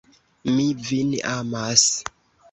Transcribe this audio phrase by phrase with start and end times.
[0.53, 1.83] Mi vin amas.